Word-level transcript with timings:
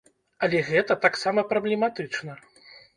Але 0.47 0.61
гэта 0.69 0.97
таксама 1.05 1.47
праблематычна. 1.55 2.43